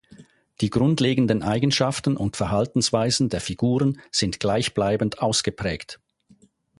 [0.61, 5.99] Die grundlegenden Eigenschaften und Verhaltensweisen der Figuren sind gleichbleibend ausgeprägt.